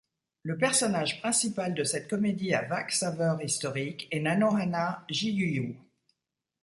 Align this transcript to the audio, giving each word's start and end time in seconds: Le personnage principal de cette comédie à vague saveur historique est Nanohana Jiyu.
Le 0.41 0.57
personnage 0.57 1.21
principal 1.21 1.75
de 1.75 1.83
cette 1.83 2.09
comédie 2.09 2.55
à 2.55 2.63
vague 2.63 2.89
saveur 2.89 3.39
historique 3.43 4.07
est 4.09 4.19
Nanohana 4.19 5.05
Jiyu. 5.11 5.77